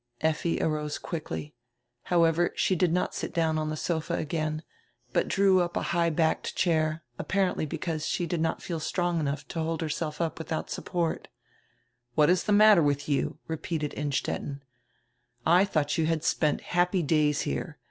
[0.21, 1.53] Effi arose quickly.
[2.05, 4.63] However, she did not sit down on the sofa again,
[5.13, 9.47] but drew up a high backed chair, apparently because she did not feel strong enough
[9.49, 11.27] to hold herself up without support
[12.15, 13.37] "What is die matter with you?
[13.45, 14.63] "repeated Innstetten.
[15.45, 17.77] "I thought you had spent happy days here.